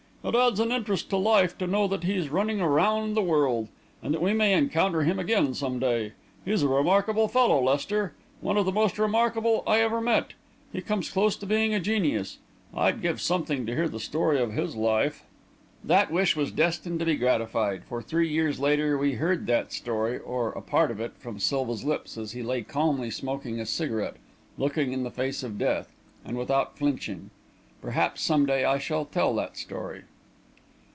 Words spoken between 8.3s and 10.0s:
one of the most remarkable I ever